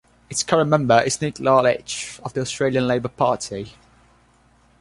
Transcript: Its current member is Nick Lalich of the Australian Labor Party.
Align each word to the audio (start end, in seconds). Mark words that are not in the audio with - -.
Its 0.31 0.41
current 0.41 0.67
member 0.67 0.99
is 1.01 1.21
Nick 1.21 1.35
Lalich 1.35 2.19
of 2.21 2.33
the 2.33 2.41
Australian 2.41 2.87
Labor 2.87 3.07
Party. 3.07 3.71